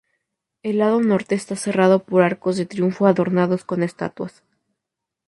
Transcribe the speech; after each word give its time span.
El 0.63 0.79
lado 0.79 0.99
norte 0.99 1.35
está 1.35 1.55
cerrado 1.55 2.03
por 2.03 2.23
arcos 2.23 2.57
de 2.57 2.65
triunfo 2.65 3.05
adornados 3.05 3.63
con 3.65 3.83
estatuas. 3.83 4.41